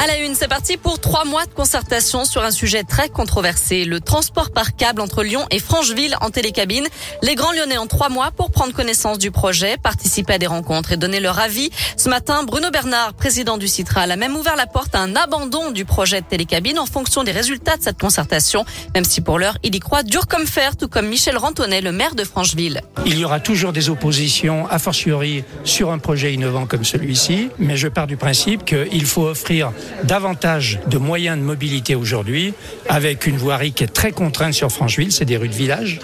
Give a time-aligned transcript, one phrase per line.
[0.00, 3.84] À la une, c'est parti pour trois mois de concertation sur un sujet très controversé,
[3.84, 6.86] le transport par câble entre Lyon et Francheville en télécabine.
[7.22, 10.92] Les grands lyonnais ont trois mois pour prendre connaissance du projet, participer à des rencontres
[10.92, 11.70] et donner leur avis.
[11.96, 15.72] Ce matin, Bruno Bernard, président du Citral, a même ouvert la porte à un abandon
[15.72, 19.58] du projet de télécabine en fonction des résultats de cette concertation, même si pour l'heure,
[19.64, 22.82] il y croit dur comme fer, tout comme Michel Rantonnet, le maire de Francheville.
[23.04, 27.76] Il y aura toujours des oppositions, a fortiori, sur un projet innovant comme celui-ci, mais
[27.76, 29.72] je pars du principe qu'il faut offrir
[30.04, 32.54] davantage de moyens de mobilité aujourd'hui,
[32.88, 36.00] avec une voirie qui est très contrainte sur Francheville, c'est des rues de village,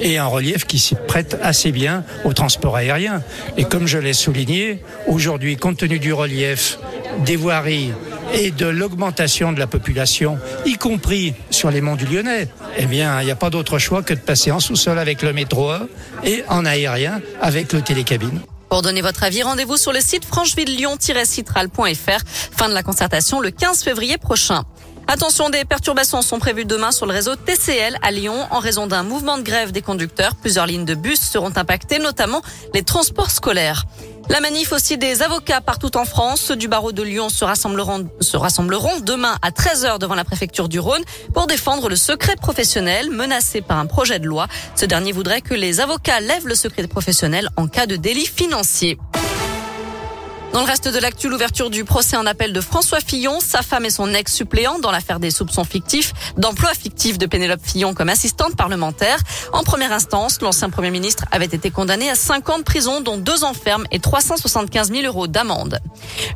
[0.00, 3.22] et un relief qui s'y prête assez bien au transport aérien.
[3.56, 6.78] Et comme je l'ai souligné, aujourd'hui, compte tenu du relief,
[7.24, 7.92] des voiries
[8.34, 13.20] et de l'augmentation de la population, y compris sur les monts du Lyonnais, eh bien,
[13.20, 15.70] il n'y a pas d'autre choix que de passer en sous-sol avec le métro
[16.24, 18.40] et en aérien avec le télécabine.
[18.68, 22.20] Pour donner votre avis, rendez-vous sur le site francheville-lyon-citral.fr.
[22.26, 24.64] Fin de la concertation le 15 février prochain.
[25.06, 29.02] Attention, des perturbations sont prévues demain sur le réseau TCL à Lyon en raison d'un
[29.02, 30.36] mouvement de grève des conducteurs.
[30.36, 32.42] Plusieurs lignes de bus seront impactées, notamment
[32.74, 33.84] les transports scolaires.
[34.30, 36.42] La manif aussi des avocats partout en France.
[36.42, 40.68] Ceux du barreau de Lyon se rassembleront, se rassembleront demain à 13h devant la préfecture
[40.68, 44.46] du Rhône pour défendre le secret professionnel menacé par un projet de loi.
[44.76, 48.98] Ce dernier voudrait que les avocats lèvent le secret professionnel en cas de délit financier.
[50.52, 53.84] Dans le reste de l'actu, l'ouverture du procès en appel de François Fillon, sa femme
[53.84, 58.56] et son ex-suppléant dans l'affaire des soupçons fictifs d'emploi fictif de Pénélope Fillon comme assistante
[58.56, 59.18] parlementaire.
[59.52, 63.18] En première instance, l'ancien Premier ministre avait été condamné à 5 ans de prison, dont
[63.18, 65.80] 2 ans ferme et 375 000 euros d'amende.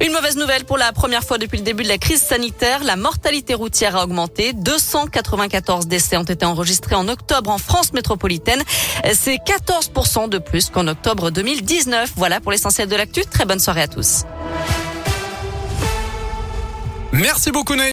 [0.00, 2.96] Une mauvaise nouvelle pour la première fois depuis le début de la crise sanitaire, la
[2.96, 4.52] mortalité routière a augmenté.
[4.52, 8.62] 294 décès ont été enregistrés en octobre en France métropolitaine.
[9.14, 12.12] C'est 14% de plus qu'en octobre 2019.
[12.16, 13.22] Voilà pour l'essentiel de l'actu.
[13.24, 14.01] Très bonne soirée à tous.
[17.12, 17.74] Merci beaucoup,